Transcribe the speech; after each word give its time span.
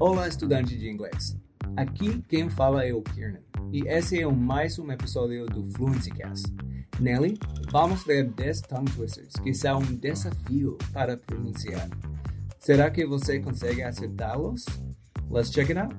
Olá, 0.00 0.28
estudante 0.28 0.78
de 0.78 0.88
inglês. 0.88 1.36
Aqui 1.76 2.22
quem 2.28 2.48
fala 2.48 2.84
é 2.84 2.92
o 2.92 3.02
Kiernan, 3.02 3.40
e 3.72 3.80
esse 3.88 4.20
é 4.20 4.24
mais 4.28 4.78
um 4.78 4.92
episódio 4.92 5.44
do 5.46 5.64
Fluency 5.72 6.12
Cast. 6.12 6.46
Nele, 7.00 7.36
vamos 7.72 8.04
ver 8.04 8.28
10 8.30 8.60
tongue 8.60 8.88
twisters 8.92 9.32
que 9.42 9.52
são 9.52 9.80
um 9.80 9.96
desafio 9.96 10.78
para 10.92 11.16
pronunciar. 11.16 11.88
Será 12.60 12.88
que 12.92 13.04
você 13.04 13.40
consegue 13.40 13.82
acertá-los? 13.82 14.66
Let's 15.28 15.50
check 15.50 15.68
it 15.68 15.80
out! 15.80 15.92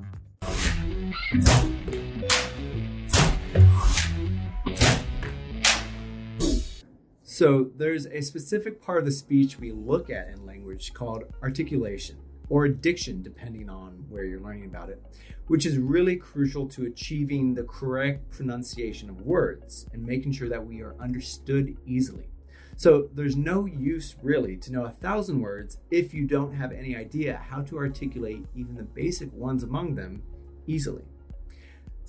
So, 7.22 7.66
there's 7.78 8.06
a 8.06 8.22
specific 8.22 8.80
part 8.80 9.00
of 9.00 9.06
the 9.06 9.12
speech 9.12 9.60
we 9.60 9.74
look 9.74 10.10
at 10.10 10.30
in 10.30 10.46
language 10.46 10.94
called 10.94 11.26
articulation 11.44 12.16
or 12.50 12.68
diction, 12.68 13.22
depending 13.22 13.70
on 13.70 14.04
where 14.10 14.24
you're 14.24 14.42
learning 14.42 14.66
about 14.66 14.90
it, 14.90 15.02
which 15.48 15.66
is 15.66 15.78
really 15.78 16.16
crucial 16.16 16.68
to 16.68 16.86
achieving 16.86 17.54
the 17.54 17.64
correct 17.64 18.30
pronunciation 18.32 19.10
of 19.10 19.22
words 19.22 19.88
and 19.94 20.06
making 20.06 20.32
sure 20.32 20.50
that 20.50 20.66
we 20.66 20.82
are 20.82 20.96
understood 21.00 21.78
easily. 21.86 22.28
So 22.76 23.10
there's 23.14 23.36
no 23.36 23.66
use 23.66 24.16
really 24.24 24.56
to 24.58 24.72
know 24.72 24.86
a 24.86 24.90
thousand 24.90 25.42
words 25.42 25.80
if 25.92 26.14
you 26.14 26.26
don't 26.26 26.54
have 26.54 26.72
any 26.72 26.96
idea 26.96 27.36
how 27.50 27.62
to 27.64 27.78
articulate 27.78 28.46
even 28.56 28.76
the 28.76 28.84
basic 28.84 29.34
ones 29.34 29.64
among 29.64 29.96
them 29.96 30.24
easily. 30.66 31.04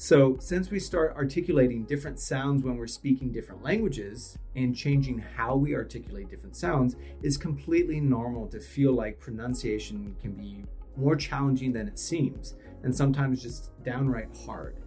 So, 0.03 0.39
since 0.41 0.71
we 0.71 0.81
start 0.81 1.15
articulating 1.15 1.85
different 1.85 2.19
sounds 2.19 2.63
when 2.63 2.79
we're 2.79 2.87
speaking 2.87 3.33
different 3.33 3.63
languages 3.63 4.39
and 4.57 4.75
changing 4.75 5.19
how 5.19 5.57
we 5.57 5.75
articulate 5.75 6.31
different 6.31 6.57
sounds, 6.57 6.97
it's 7.23 7.37
completely 7.37 8.01
normal 8.01 8.49
to 8.49 8.61
feel 8.61 8.95
like 8.95 9.21
pronunciation 9.21 10.17
can 10.23 10.33
be 10.33 10.65
more 10.97 11.17
challenging 11.17 11.75
than 11.75 11.87
it 11.87 11.99
seems, 11.99 12.55
and 12.83 12.97
sometimes 12.97 13.43
just 13.43 13.73
downright 13.85 14.35
hard. 14.47 14.79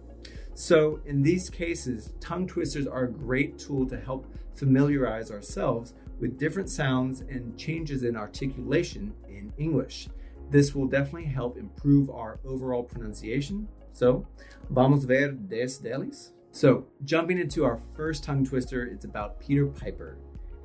So, 0.54 0.98
in 1.06 1.22
these 1.22 1.48
cases, 1.48 2.12
tongue 2.18 2.48
twisters 2.48 2.88
are 2.88 3.04
a 3.04 3.12
great 3.12 3.56
tool 3.56 3.86
to 3.90 4.00
help 4.00 4.26
familiarize 4.56 5.30
ourselves 5.30 5.94
with 6.18 6.40
different 6.40 6.68
sounds 6.68 7.20
and 7.20 7.56
changes 7.56 8.02
in 8.02 8.16
articulation 8.16 9.14
in 9.28 9.52
English. 9.58 10.08
This 10.50 10.74
will 10.74 10.88
definitely 10.88 11.26
help 11.26 11.56
improve 11.56 12.10
our 12.10 12.40
overall 12.44 12.82
pronunciation 12.82 13.68
so, 13.94 14.26
vamos 14.70 15.04
ver 15.04 15.28
10 15.28 15.48
deles. 15.48 16.32
So, 16.50 16.86
jumping 17.04 17.38
into 17.38 17.64
our 17.64 17.78
first 17.96 18.24
tongue 18.24 18.44
twister, 18.44 18.84
it's 18.86 19.04
about 19.04 19.38
Peter 19.38 19.66
Piper. 19.66 20.18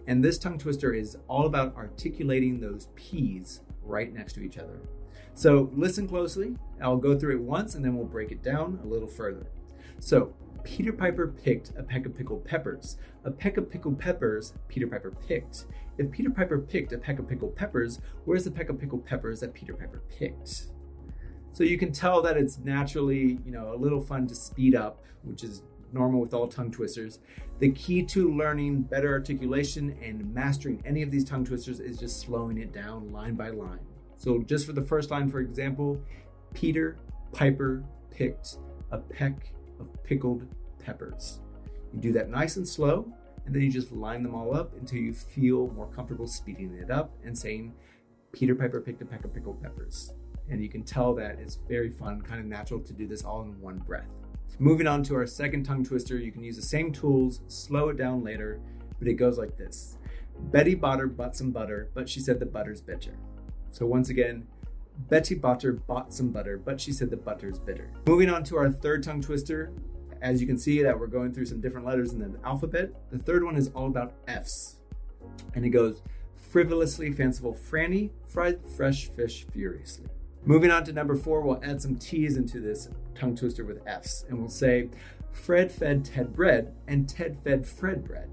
And 0.07 0.23
this 0.23 0.39
tongue 0.39 0.57
twister 0.57 0.93
is 0.93 1.15
all 1.27 1.45
about 1.45 1.75
articulating 1.75 2.59
those 2.59 2.89
P's 2.95 3.61
right 3.83 4.11
next 4.11 4.33
to 4.33 4.41
each 4.41 4.57
other. 4.57 4.79
So, 5.35 5.69
listen 5.75 6.07
closely. 6.07 6.55
I'll 6.81 6.97
go 6.97 7.17
through 7.17 7.35
it 7.35 7.41
once 7.41 7.75
and 7.75 7.85
then 7.85 7.95
we'll 7.95 8.07
break 8.07 8.31
it 8.31 8.41
down 8.41 8.79
a 8.83 8.87
little 8.87 9.07
further. 9.07 9.45
So, 9.99 10.33
Peter 10.63 10.91
Piper 10.91 11.27
picked 11.27 11.71
a 11.77 11.83
peck 11.83 12.07
of 12.07 12.17
pickled 12.17 12.43
peppers. 12.43 12.97
A 13.25 13.31
peck 13.31 13.57
of 13.57 13.69
pickled 13.69 13.99
peppers 13.99 14.53
Peter 14.67 14.87
Piper 14.87 15.11
picked. 15.11 15.65
If 15.99 16.09
Peter 16.09 16.31
Piper 16.31 16.57
picked 16.57 16.93
a 16.93 16.97
peck 16.97 17.19
of 17.19 17.27
pickled 17.27 17.55
peppers, 17.55 17.99
where's 18.25 18.43
the 18.43 18.51
peck 18.51 18.69
of 18.69 18.79
pickled 18.79 19.05
peppers 19.05 19.41
that 19.41 19.53
Peter 19.53 19.75
Piper 19.75 20.01
picked? 20.09 20.71
So 21.51 21.63
you 21.63 21.77
can 21.77 21.91
tell 21.91 22.21
that 22.21 22.37
it's 22.37 22.59
naturally, 22.59 23.39
you 23.45 23.51
know, 23.51 23.73
a 23.73 23.75
little 23.75 24.01
fun 24.01 24.27
to 24.27 24.35
speed 24.35 24.75
up, 24.75 25.03
which 25.23 25.43
is 25.43 25.63
normal 25.91 26.21
with 26.21 26.33
all 26.33 26.47
tongue 26.47 26.71
twisters. 26.71 27.19
The 27.59 27.71
key 27.71 28.03
to 28.03 28.33
learning 28.33 28.83
better 28.83 29.11
articulation 29.11 29.97
and 30.01 30.33
mastering 30.33 30.81
any 30.85 31.01
of 31.01 31.11
these 31.11 31.25
tongue 31.25 31.43
twisters 31.43 31.79
is 31.79 31.97
just 31.97 32.21
slowing 32.21 32.59
it 32.59 32.71
down 32.71 33.11
line 33.11 33.35
by 33.35 33.49
line. 33.49 33.79
So 34.15 34.39
just 34.43 34.65
for 34.65 34.73
the 34.73 34.83
first 34.83 35.11
line, 35.11 35.29
for 35.29 35.39
example, 35.39 36.01
Peter 36.53 36.97
Piper 37.31 37.83
picked 38.11 38.57
a 38.91 38.97
peck 38.97 39.53
of 39.79 39.87
pickled 40.03 40.47
peppers. 40.83 41.41
You 41.93 41.99
do 41.99 42.11
that 42.13 42.29
nice 42.29 42.57
and 42.57 42.67
slow, 42.67 43.11
and 43.45 43.53
then 43.53 43.61
you 43.61 43.71
just 43.71 43.91
line 43.91 44.23
them 44.23 44.35
all 44.35 44.55
up 44.55 44.73
until 44.77 44.99
you 44.99 45.13
feel 45.13 45.69
more 45.71 45.87
comfortable 45.87 46.27
speeding 46.27 46.73
it 46.73 46.91
up 46.91 47.11
and 47.23 47.37
saying, 47.37 47.73
Peter 48.31 48.55
Piper 48.55 48.79
picked 48.79 49.01
a 49.01 49.05
peck 49.05 49.25
of 49.25 49.33
pickled 49.33 49.61
peppers 49.61 50.13
and 50.49 50.61
you 50.61 50.69
can 50.69 50.83
tell 50.83 51.13
that 51.15 51.39
it's 51.39 51.55
very 51.67 51.89
fun, 51.89 52.21
kind 52.21 52.39
of 52.39 52.45
natural 52.45 52.79
to 52.79 52.93
do 52.93 53.07
this 53.07 53.23
all 53.23 53.41
in 53.43 53.59
one 53.61 53.77
breath. 53.79 54.09
Moving 54.61 54.87
on 54.87 55.03
to 55.03 55.15
our 55.15 55.25
second 55.25 55.63
tongue 55.63 55.85
twister, 55.85 56.17
you 56.17 56.31
can 56.31 56.43
use 56.43 56.57
the 56.57 56.61
same 56.61 56.91
tools, 56.91 57.41
slow 57.47 57.89
it 57.89 57.97
down 57.97 58.23
later, 58.23 58.59
but 58.97 59.07
it 59.07 59.13
goes 59.13 59.37
like 59.37 59.57
this. 59.57 59.97
Betty 60.51 60.75
Botter 60.75 61.15
bought 61.15 61.35
some 61.35 61.51
butter, 61.51 61.89
but 61.93 62.09
she 62.09 62.19
said 62.19 62.39
the 62.39 62.45
butter's 62.45 62.81
bitter. 62.81 63.17
So 63.71 63.85
once 63.85 64.09
again, 64.09 64.47
Betty 65.07 65.35
Botter 65.35 65.79
bought 65.87 66.13
some 66.13 66.31
butter, 66.31 66.57
but 66.57 66.81
she 66.81 66.91
said 66.91 67.09
the 67.09 67.17
butter's 67.17 67.57
bitter. 67.57 67.91
Moving 68.05 68.29
on 68.29 68.43
to 68.45 68.57
our 68.57 68.69
third 68.69 69.01
tongue 69.01 69.21
twister, 69.21 69.71
as 70.21 70.41
you 70.41 70.47
can 70.47 70.57
see 70.57 70.83
that 70.83 70.99
we're 70.99 71.07
going 71.07 71.33
through 71.33 71.45
some 71.45 71.61
different 71.61 71.87
letters 71.87 72.11
in 72.11 72.19
the 72.19 72.37
alphabet. 72.43 72.91
The 73.11 73.19
third 73.19 73.45
one 73.45 73.55
is 73.55 73.69
all 73.69 73.87
about 73.87 74.13
F's. 74.27 74.81
And 75.55 75.63
it 75.65 75.69
goes 75.69 76.01
frivolously 76.35 77.13
fanciful 77.13 77.53
Franny 77.53 78.09
fried 78.27 78.59
fresh 78.75 79.09
fish 79.11 79.45
furiously. 79.53 80.09
Moving 80.45 80.71
on 80.71 80.83
to 80.85 80.93
number 80.93 81.15
four, 81.15 81.41
we'll 81.41 81.63
add 81.63 81.81
some 81.81 81.95
T's 81.95 82.37
into 82.37 82.59
this 82.59 82.89
tongue 83.13 83.35
twister 83.35 83.65
with 83.65 83.85
F's, 83.85 84.25
and 84.29 84.39
we'll 84.39 84.49
say, 84.49 84.89
Fred 85.31 85.71
fed 85.71 86.05
Ted 86.05 86.33
bread, 86.33 86.73
and 86.87 87.07
Ted 87.07 87.37
fed 87.43 87.67
Fred 87.67 88.03
bread. 88.05 88.29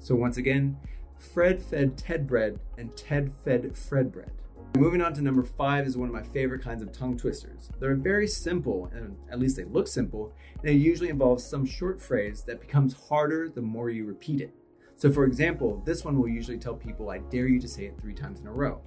So 0.00 0.14
once 0.14 0.36
again, 0.36 0.76
Fred 1.18 1.62
fed 1.62 1.96
Ted 1.96 2.26
bread, 2.26 2.58
and 2.76 2.94
Ted 2.96 3.32
fed 3.44 3.76
Fred 3.76 4.12
bread. 4.12 4.32
Moving 4.76 5.00
on 5.00 5.14
to 5.14 5.22
number 5.22 5.42
five 5.42 5.86
is 5.86 5.96
one 5.96 6.08
of 6.08 6.14
my 6.14 6.22
favorite 6.22 6.62
kinds 6.62 6.82
of 6.82 6.92
tongue 6.92 7.16
twisters. 7.16 7.70
They're 7.80 7.94
very 7.94 8.26
simple, 8.26 8.90
and 8.92 9.16
at 9.30 9.38
least 9.38 9.56
they 9.56 9.64
look 9.64 9.88
simple, 9.88 10.34
and 10.60 10.68
it 10.68 10.74
usually 10.74 11.08
involves 11.08 11.44
some 11.44 11.64
short 11.64 12.00
phrase 12.00 12.42
that 12.42 12.60
becomes 12.60 12.94
harder 13.08 13.48
the 13.48 13.62
more 13.62 13.88
you 13.88 14.04
repeat 14.04 14.40
it. 14.40 14.52
So, 14.96 15.10
for 15.10 15.24
example, 15.24 15.82
this 15.86 16.04
one 16.04 16.18
will 16.18 16.28
usually 16.28 16.58
tell 16.58 16.74
people, 16.74 17.08
I 17.08 17.18
dare 17.18 17.46
you 17.46 17.60
to 17.60 17.68
say 17.68 17.86
it 17.86 17.98
three 17.98 18.14
times 18.14 18.40
in 18.40 18.46
a 18.46 18.52
row. 18.52 18.82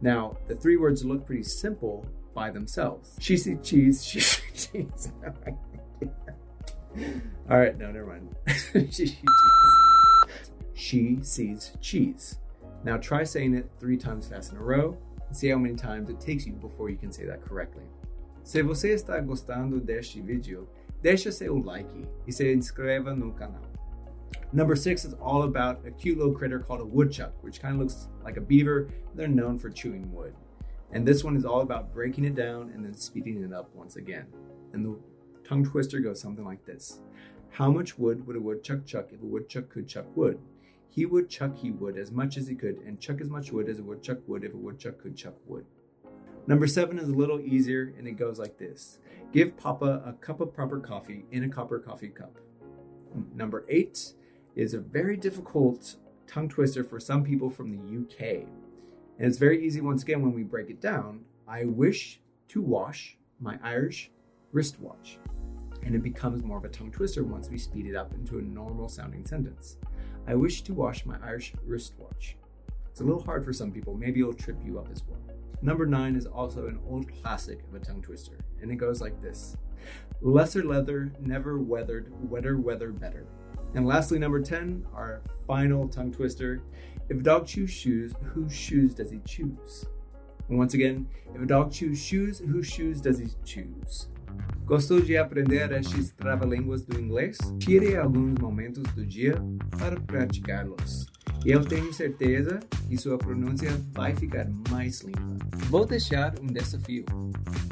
Now, 0.00 0.36
the 0.46 0.54
three 0.54 0.76
words 0.76 1.04
look 1.04 1.26
pretty 1.26 1.42
simple 1.42 2.06
by 2.34 2.50
themselves. 2.50 3.16
She 3.20 3.36
sees 3.36 3.58
cheese, 3.62 4.04
she 4.04 4.20
sees 4.20 4.70
cheese. 4.72 5.12
All 7.50 7.58
right, 7.58 7.76
no, 7.76 7.90
never 7.90 8.06
mind. 8.06 8.34
she, 8.92 9.06
she, 9.06 9.18
she 10.74 11.18
sees 11.22 11.72
cheese. 11.80 12.38
Now 12.84 12.96
try 12.96 13.24
saying 13.24 13.54
it 13.54 13.68
three 13.80 13.96
times 13.96 14.28
fast 14.28 14.52
in 14.52 14.58
a 14.58 14.62
row 14.62 14.96
and 15.26 15.36
see 15.36 15.48
how 15.48 15.58
many 15.58 15.74
times 15.74 16.08
it 16.10 16.20
takes 16.20 16.46
you 16.46 16.52
before 16.52 16.90
you 16.90 16.96
can 16.96 17.12
say 17.12 17.24
that 17.24 17.42
correctly. 17.42 17.84
Se 18.44 18.62
você 18.62 18.94
está 18.94 19.20
gostando 19.20 19.80
deste 19.80 20.22
vídeo, 20.22 20.68
deixa 21.02 21.30
seu 21.30 21.58
like 21.58 22.06
e 22.26 22.32
se 22.32 22.50
inscreva 22.52 23.14
no 23.14 23.32
canal. 23.32 23.62
Number 24.52 24.76
six 24.76 25.04
is 25.04 25.12
all 25.14 25.42
about 25.42 25.86
a 25.86 25.90
cute 25.90 26.16
little 26.16 26.32
critter 26.32 26.58
called 26.58 26.80
a 26.80 26.86
woodchuck, 26.86 27.32
which 27.42 27.60
kind 27.60 27.74
of 27.74 27.80
looks 27.80 28.08
like 28.24 28.38
a 28.38 28.40
beaver. 28.40 28.88
They're 29.14 29.28
known 29.28 29.58
for 29.58 29.68
chewing 29.68 30.10
wood. 30.12 30.34
And 30.92 31.06
this 31.06 31.22
one 31.22 31.36
is 31.36 31.44
all 31.44 31.60
about 31.60 31.92
breaking 31.92 32.24
it 32.24 32.34
down 32.34 32.70
and 32.74 32.82
then 32.82 32.94
speeding 32.94 33.42
it 33.42 33.52
up 33.52 33.68
once 33.74 33.96
again. 33.96 34.26
And 34.72 34.84
the 34.84 34.98
tongue 35.46 35.64
twister 35.64 36.00
goes 36.00 36.20
something 36.20 36.46
like 36.46 36.64
this 36.64 37.00
How 37.50 37.70
much 37.70 37.98
wood 37.98 38.26
would 38.26 38.36
a 38.36 38.40
woodchuck 38.40 38.86
chuck 38.86 39.08
if 39.12 39.20
a 39.20 39.26
woodchuck 39.26 39.68
could 39.68 39.86
chuck 39.86 40.06
wood? 40.16 40.38
He 40.88 41.04
would 41.04 41.28
chuck 41.28 41.54
he 41.54 41.70
would 41.70 41.98
as 41.98 42.10
much 42.10 42.38
as 42.38 42.48
he 42.48 42.54
could, 42.54 42.78
and 42.86 42.98
chuck 42.98 43.20
as 43.20 43.28
much 43.28 43.52
wood 43.52 43.68
as 43.68 43.80
a 43.80 43.82
woodchuck 43.82 44.18
would 44.26 44.44
if 44.44 44.54
a 44.54 44.56
woodchuck 44.56 44.98
could 44.98 45.14
chuck 45.14 45.34
wood. 45.46 45.66
Number 46.46 46.66
seven 46.66 46.98
is 46.98 47.10
a 47.10 47.14
little 47.14 47.38
easier, 47.38 47.92
and 47.98 48.08
it 48.08 48.12
goes 48.12 48.38
like 48.38 48.56
this 48.56 48.98
Give 49.30 49.54
Papa 49.58 50.02
a 50.06 50.14
cup 50.14 50.40
of 50.40 50.54
proper 50.54 50.80
coffee 50.80 51.26
in 51.32 51.44
a 51.44 51.48
copper 51.50 51.78
coffee 51.78 52.08
cup. 52.08 52.38
Number 53.34 53.66
eight 53.68 54.14
is 54.56 54.74
a 54.74 54.78
very 54.78 55.16
difficult 55.16 55.96
tongue 56.26 56.48
twister 56.48 56.84
for 56.84 57.00
some 57.00 57.24
people 57.24 57.50
from 57.50 57.70
the 57.70 57.98
UK. 57.98 58.44
And 59.18 59.26
it's 59.26 59.38
very 59.38 59.64
easy 59.64 59.80
once 59.80 60.02
again 60.02 60.22
when 60.22 60.32
we 60.32 60.42
break 60.42 60.70
it 60.70 60.80
down. 60.80 61.24
I 61.46 61.64
wish 61.64 62.20
to 62.48 62.62
wash 62.62 63.16
my 63.40 63.58
Irish 63.62 64.10
wristwatch. 64.52 65.18
And 65.84 65.94
it 65.94 66.02
becomes 66.02 66.42
more 66.42 66.58
of 66.58 66.64
a 66.64 66.68
tongue 66.68 66.90
twister 66.90 67.24
once 67.24 67.48
we 67.48 67.58
speed 67.58 67.86
it 67.86 67.96
up 67.96 68.12
into 68.14 68.38
a 68.38 68.42
normal 68.42 68.88
sounding 68.88 69.24
sentence. 69.24 69.78
I 70.26 70.34
wish 70.34 70.62
to 70.62 70.74
wash 70.74 71.06
my 71.06 71.16
Irish 71.22 71.54
wristwatch. 71.64 72.36
It's 72.90 73.00
a 73.00 73.04
little 73.04 73.22
hard 73.22 73.44
for 73.44 73.52
some 73.52 73.70
people. 73.70 73.94
Maybe 73.94 74.20
it'll 74.20 74.34
trip 74.34 74.58
you 74.64 74.78
up 74.78 74.88
as 74.92 75.02
well. 75.06 75.20
Number 75.62 75.86
nine 75.86 76.14
is 76.14 76.26
also 76.26 76.66
an 76.66 76.78
old 76.88 77.06
classic 77.20 77.60
of 77.68 77.74
a 77.74 77.84
tongue 77.84 78.02
twister, 78.02 78.38
and 78.60 78.70
it 78.70 78.76
goes 78.76 79.00
like 79.00 79.20
this 79.20 79.56
Lesser 80.20 80.64
leather, 80.64 81.12
never 81.20 81.58
weathered, 81.58 82.12
wetter 82.28 82.58
weather 82.58 82.90
better. 82.90 83.26
And 83.74 83.86
lastly, 83.86 84.18
number 84.18 84.40
10, 84.40 84.86
our 84.94 85.22
final 85.46 85.88
tongue 85.88 86.12
twister. 86.12 86.62
If 87.08 87.20
a 87.20 87.22
dog 87.22 87.46
chews 87.46 87.70
shoes, 87.70 88.14
whose 88.34 88.54
shoes 88.54 88.94
does 88.94 89.10
he 89.10 89.20
choose? 89.26 89.86
And 90.48 90.58
once 90.58 90.74
again, 90.74 91.06
if 91.34 91.42
a 91.42 91.46
dog 91.46 91.72
chews 91.72 91.98
shoes, 91.98 92.38
whose 92.38 92.66
shoes 92.66 93.00
does 93.00 93.18
he 93.18 93.28
choose? 93.44 94.08
Gostou 94.66 95.00
de 95.00 95.16
aprender 95.16 95.72
estes 95.72 96.10
trava-línguas 96.10 96.84
do 96.84 97.00
inglês? 97.00 97.38
Tire 97.58 97.96
alguns 97.96 98.38
momentos 98.38 98.82
do 98.94 99.04
dia 99.06 99.34
para 99.78 99.98
praticá-los. 99.98 101.06
E 101.44 101.50
eu 101.50 101.64
tenho 101.64 101.92
certeza 101.92 102.60
que 102.88 102.96
sua 102.98 103.16
pronúncia 103.16 103.70
vai 103.92 104.14
ficar 104.14 104.46
mais 104.70 105.00
limpa. 105.00 105.36
Vou 105.70 105.86
deixar 105.86 106.34
um 106.42 106.46
desafio. 106.46 107.06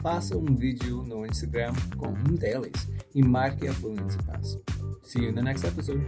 Faça 0.03 0.37
um 0.37 0.55
vídeo 0.55 1.03
no 1.03 1.27
Instagram 1.27 1.73
com 1.99 2.09
um 2.09 2.35
deles 2.35 2.89
e 3.15 3.23
marque 3.23 3.69
a 3.69 3.73
Fluency 3.75 4.19
Pass. 4.25 4.59
See 5.07 5.21
you 5.21 5.29
in 5.29 5.37
the 5.37 5.43
next 5.43 5.65
episode. 5.65 6.05